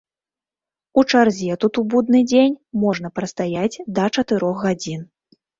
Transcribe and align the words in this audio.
У 1.01 1.03
чарзе 1.13 1.57
тут 1.65 1.73
у 1.83 1.83
будны 1.95 2.23
дзень 2.31 2.57
можна 2.87 3.13
прастаяць 3.19 3.81
да 3.99 4.11
чатырох 4.17 4.57
гадзін. 4.69 5.07